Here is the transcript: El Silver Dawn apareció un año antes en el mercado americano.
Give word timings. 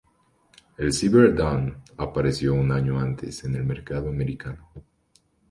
El 0.79 0.93
Silver 0.93 1.35
Dawn 1.35 1.77
apareció 1.95 2.55
un 2.55 2.71
año 2.71 2.99
antes 2.99 3.43
en 3.43 3.53
el 3.53 3.63
mercado 3.65 4.09
americano. 4.09 4.67